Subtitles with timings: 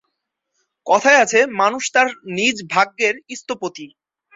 [0.87, 2.07] কথায় আছে মানুষ তার
[2.37, 3.85] নিজ ভাগ্যের স্থপতি।